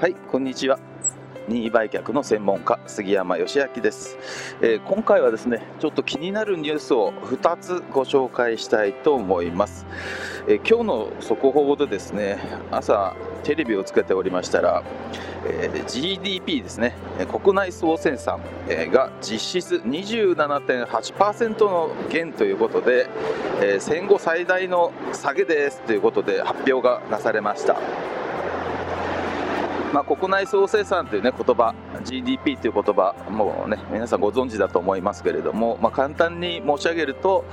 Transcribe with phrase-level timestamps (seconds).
[0.00, 0.78] はいこんにちは。
[1.46, 4.16] 任意売却の専門家杉山義明です、
[4.62, 9.84] えー、今回はですねちょっと気になるニュースを2つご紹介したいと思います、
[10.48, 12.38] えー、今日の速報でですね
[12.70, 14.82] 朝テレビをつけておりましたら、
[15.44, 16.94] えー、GDP ですね
[17.30, 18.40] 国内総生産
[18.90, 23.06] が実質27.8%の減ということで、
[23.60, 27.76] え戦後最大の下げですということで発表がなされました。
[29.92, 37.44] まあ、国内総生産という、ね、言葉 GDP という言葉もうね皆さんご存知だと思いますけれども、まあ、簡単に申し上げると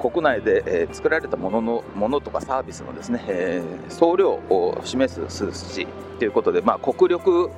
[0.00, 5.86] 国内で、作られたもののものとかサービスのですね、えー、総量を示す数値
[6.18, 7.50] ということで、まあ、国力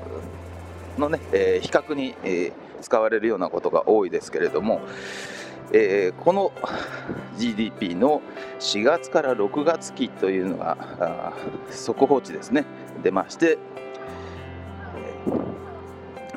[0.96, 4.80] のね、えー、比較に、え、使われるようなことが多いですけれども、
[5.73, 6.52] えー、この
[7.37, 8.23] GDP の
[8.60, 11.32] 4月から6月期というのが
[11.70, 12.64] 速報値ですね。
[13.02, 13.59] 出まして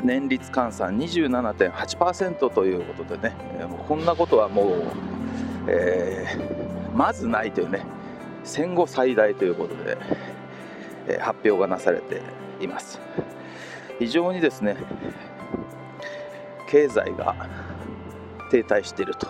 [0.04, 3.36] 年率換算27.8%ということでね、
[3.88, 4.84] こんなことはもう、
[5.68, 7.86] えー、まずないというね、
[8.44, 9.98] 戦後最大ということで、
[11.08, 12.22] え、発表がなされて
[12.62, 13.00] います。
[14.00, 14.78] 非常にですね、
[16.68, 17.36] 経済が
[18.52, 19.28] 停滞していると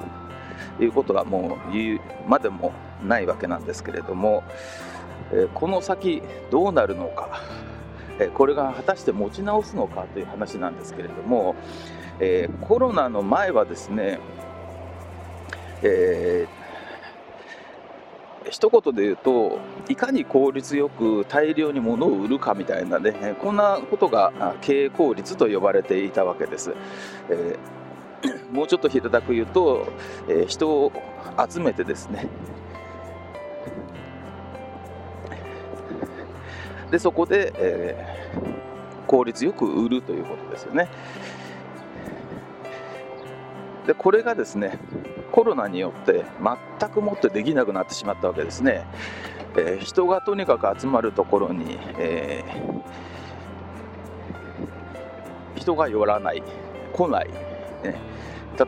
[0.79, 4.43] いうことはもう言うまでもないわけなんですけれども、
[5.31, 7.41] え、この先どうなるのか。
[8.27, 11.55] これが果たして持ち直すのかという話なんですけれども、
[12.19, 14.19] えー、コロナの前はですね、
[15.81, 26.73] えー、一言で言うといかに効率よく大量に物を売るかみたいなねこんなことが経営効率と呼ばれていたわけです。
[27.29, 29.87] えー、もうちょっと平たく言うと、
[30.27, 30.91] えー、人を
[31.49, 32.27] 集めてですね
[36.91, 40.89] でそこで、えー、効率よく売るということですよね。
[43.85, 44.77] でこれがですね
[45.31, 46.25] コロナによって
[46.79, 48.85] 全くもってできなくなってしまったわけですね、
[49.55, 56.43] えー、人がとにかく集まるところに、えー、人が寄らない
[56.93, 57.29] 来ない、
[57.83, 57.95] ね、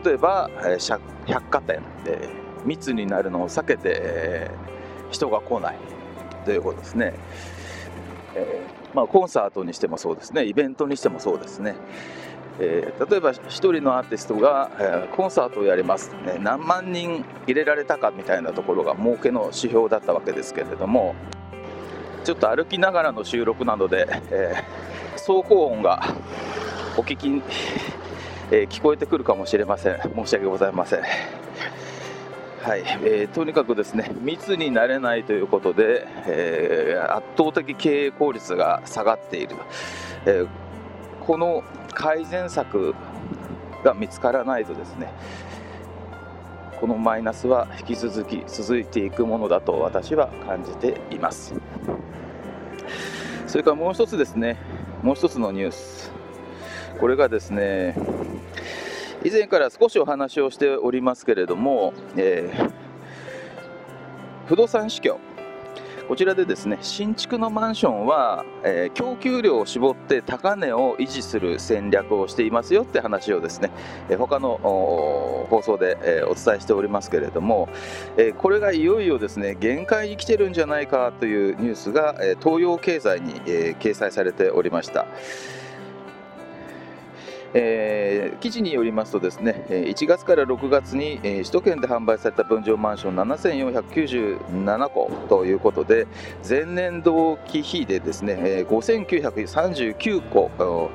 [0.04, 2.28] 例えば、えー、百貨店で
[2.64, 5.76] 密になるのを避けて、えー、人が来ない
[6.44, 7.14] ということですね。
[8.34, 11.74] えー、まあ、コンサートにしてもそうですねイベントにしてもそうですね、
[12.60, 21.14] えー、例えば1人のアーティストが、えー、コンサートをやります、ね、何万人入れられたかみたいなところが儲けの指標だったわけですけれども
[22.24, 24.54] ちょっと歩きながらの収録なので、え
[25.14, 26.04] 走行音が
[26.96, 27.42] お聞き、
[28.52, 31.41] え聞こえてくるかもしれません申し訳ございません。
[32.62, 39.56] はい、えー、とにかくですね密になれないということで、えー、圧倒的経営効率が下がっている、
[40.26, 40.48] えー、
[41.26, 42.94] この改善策
[43.82, 45.12] が見つからないとですね
[46.80, 51.54] このマイナスは引き続き続いていくものだと私は感じています。
[53.46, 54.56] それからもう一つですね
[55.02, 56.12] もう一つのニュース。
[57.00, 57.96] これがですね
[59.24, 62.70] 以前から少しお話をしておりますけれども、えー、
[64.46, 65.18] 不動産市況
[66.08, 73.70] こちらでですね新築のマンションは、えー、供給量を絞って高値を維持する戦略をしていますよって話をですね、
[74.10, 74.58] えー、他の
[75.48, 77.68] 放送で、えー、お伝えしておりますけれども、
[78.16, 85.06] え、これがいよいよですね限界に来てるんじゃないかというニュースが、え、東洋経済に、え、掲載されておりました。
[87.54, 96.06] えー、記事によりますとですね1月から6月に首都圏で販売された分譲マンション7497戸ということで
[96.48, 100.90] 前年同期比でですね5939戸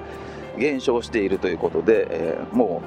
[0.57, 2.81] 減少しているということで、えー、も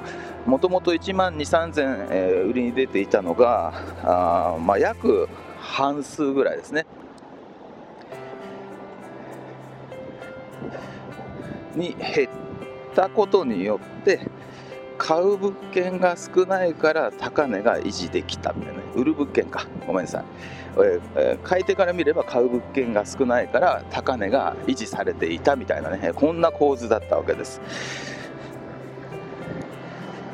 [0.45, 3.73] うもともと1万2、3000、え、売りに出ていたのが
[4.03, 5.29] あ、まあ、約
[5.59, 6.85] 半数ぐらいですね。
[11.75, 12.29] に減っ
[12.95, 14.19] たことによって
[14.97, 19.65] 買う物件が少ないから高値が維持できたみたいな、売る物件か。
[19.87, 20.25] ごめんなさい、
[21.17, 26.11] えー、買い手から見れば買う物件が少ないから高値が維持されていたみたいなね。
[26.13, 27.59] こんな構図だったわけです。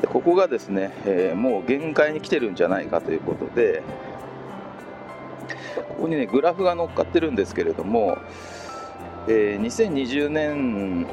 [0.02, 3.82] でここがですね、えー、もう限界に来てるんじゃないかということで
[5.74, 8.18] ここにねグラフが乗っかってるんですけれども、
[9.28, 11.06] えー、2020年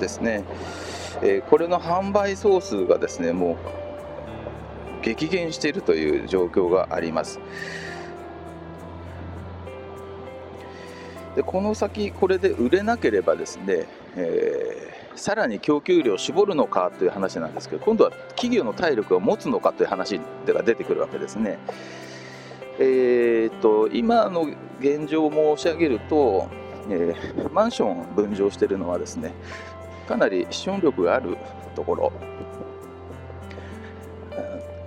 [0.00, 0.44] ですね、
[1.22, 3.56] え、これの販売総数がですねもう
[5.02, 7.38] 激減しているという状況があります。
[11.36, 21.58] でこの先これで売れなければですね、えー、さらに供給量を絞るのかという話なんですけど今度は企業の体力を持つのかという話が出てくるわけですね。
[22.78, 24.48] えーと、今の
[24.80, 26.48] 現状を申し上げると、
[26.90, 29.32] えー、マンション分譲しているのはですね
[30.06, 31.36] かなり資本力がある
[31.74, 32.12] ところ。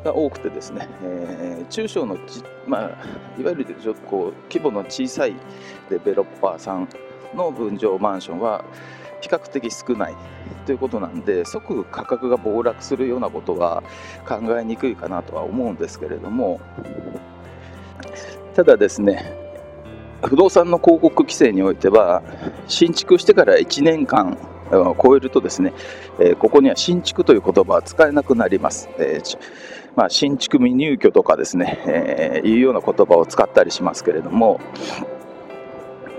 [0.04, 2.18] が多くてですね、えー、中小の
[2.66, 2.89] まあ、
[3.38, 5.36] いわゆるちょこう規模の小さい
[5.89, 6.88] デベロッパーさん
[7.36, 8.63] の分譲マンションは
[9.21, 10.16] 比較的少ない
[10.66, 13.83] ということなんで即価格が暴落するようなことは
[14.27, 16.60] 考えにくいかなとは思うんですけれども。
[18.56, 19.38] ただですね
[20.24, 22.21] 不動産の広告規制においては
[22.68, 24.38] 新築してから1年間
[24.71, 25.74] 超えるとですね、
[26.19, 28.89] えここには新築という言葉は使えなくなります。
[28.98, 29.21] え
[29.95, 34.60] まあ、新築未入居とかですね、えいうような言葉を使ったりしますけれども、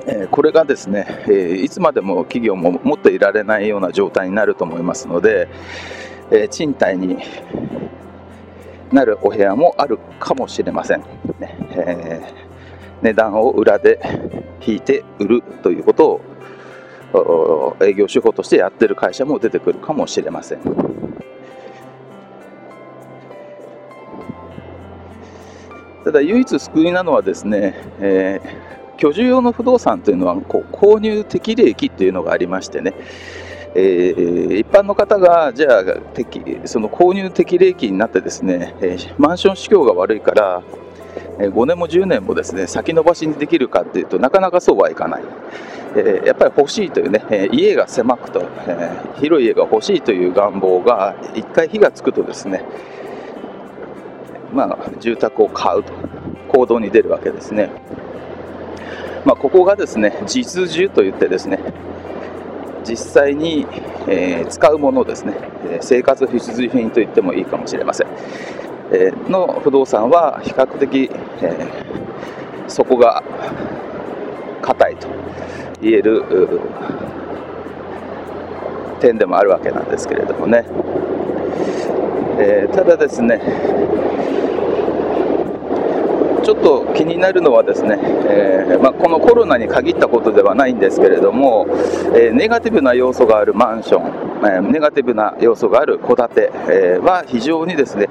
[0.06, 5.48] えこれがですね、えいつまでも企業も持っていられないような状態になると思いますので、
[6.30, 7.18] え賃貸に
[8.92, 11.00] なるお部屋もあるかもしれません。
[11.38, 14.00] ねえー、値段を裏で
[14.60, 16.20] 引いて売るということを
[17.82, 20.60] 営業手法としてやってる会社も出てくるかもしれません。
[26.04, 32.94] ただ唯一救いなのはですね、えー、居住用の不動産というのはこう購入適齢期というのがありましてね、
[33.74, 35.84] えー、一般の方がじゃあ
[36.64, 40.62] その購入適齢期になってですね、えー、マンション市況が悪いから
[41.38, 45.22] 5年も10年もですね先延ばしにできるかというとなかなかそうはいかない。
[45.96, 52.64] えやっぱり欲しいというね、え家が狭くと、え広い家が欲しいという願望が一回火がつくとですね、
[54.52, 55.92] まあ、住宅を買うと
[56.48, 57.70] 行動に出るわけですね。
[59.24, 61.58] まあ、ここがですね実需といってですね
[62.84, 63.66] 実際に、
[64.08, 65.34] えー、使うものですね。
[65.68, 68.06] え生活必需品と言ってもいいかもしれません、
[68.92, 71.10] えー、の不動産は比較的、
[71.42, 73.22] えー、そこが
[74.62, 75.08] 硬いと。
[75.82, 76.24] 言える
[79.00, 80.64] 点でもあるわけなんですけれどもね、
[82.38, 83.40] えー、ただですね
[86.42, 91.66] ちょっと気になるのはですね、えー、まあ、このコロナに限ったことではないんですけれども、
[92.14, 98.08] えー、ネガティブな要素があるマンション、え、ネガティブな要素がある戸建て、えは非常にですね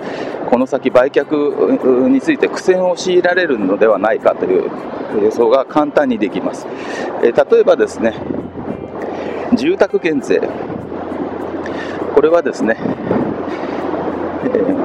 [0.49, 4.69] この先売却について苦戦を強いられるのではないかという
[5.23, 6.67] 予想が簡単にできます。
[7.23, 8.13] え例えばですね
[9.55, 10.41] 住宅減税
[12.13, 12.75] これはですね、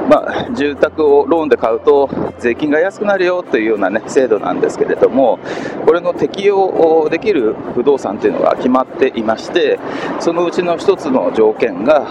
[0.09, 2.09] まあ、住宅をローンで買うと
[2.39, 5.39] 税金が安くなるよというような、ね、制度なんですけれども
[5.85, 9.79] これの適用できる不動産というのが決まっていまして
[10.19, 12.07] そのうちの1つの条件が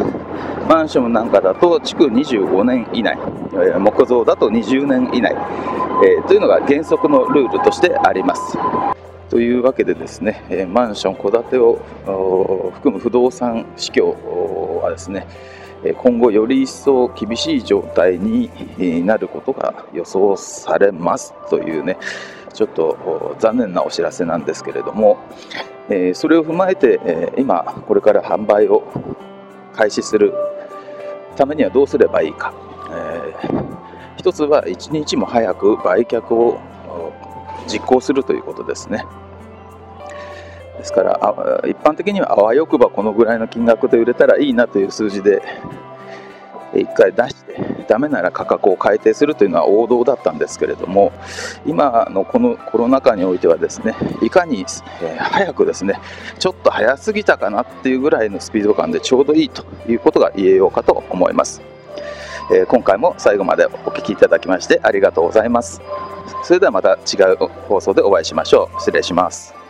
[0.68, 3.16] マンションなんかだと築25年以内
[3.78, 8.58] 木造だと20年以内、えー、というのが原則のルールとしてあります。
[9.30, 11.80] というわけでですね、マンション、戸建てを
[12.74, 14.14] 含む不動産市況
[14.80, 15.26] はですね、
[15.92, 18.50] 今後より一層厳しい状態に
[19.04, 21.98] なることが予想されますというね
[22.54, 25.18] ちょっと残念なお知らせなんですけれども
[26.14, 28.82] それを踏まえて今これから販売を
[29.74, 30.32] 開始する
[31.36, 32.54] ためにはどうすればいいか
[34.16, 36.58] 一つは一日も早く売却を
[37.66, 39.04] 実行するということですね。
[40.78, 45.42] ですからあ一般的にはあわよくばこのぐらいの金額で売れたらいいなという数字で
[46.72, 51.12] 1回出してダメなら価格を改定するというのは王道だったんですけれども
[51.66, 54.64] 今のこのコロナ禍においてはですねいかに、
[55.02, 56.00] え早くですね
[56.38, 61.62] ちょっと早すぎたかなっていうぐらいのスピード感でちょうどいいということが言えようかと思います、
[62.52, 65.80] え今回も最後までお聴きいただきましてありがとうございます。
[66.42, 67.36] それではまた違う
[67.68, 68.80] 放送でお会いしましょう。
[68.80, 69.63] 失礼します。